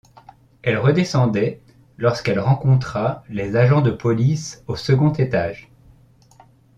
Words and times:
Elle 0.63 0.79
redescendait, 0.79 1.61
lorsqu’elle 1.99 2.39
rencontra 2.39 3.23
les 3.29 3.55
agents 3.55 3.81
de 3.83 3.91
police 3.91 4.63
au 4.65 4.75
second 4.75 5.13
étage. 5.13 5.69